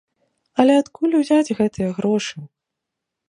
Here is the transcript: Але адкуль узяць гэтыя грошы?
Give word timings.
Але 0.61 0.73
адкуль 0.83 1.13
узяць 1.19 1.55
гэтыя 1.59 1.89
грошы? 1.97 2.37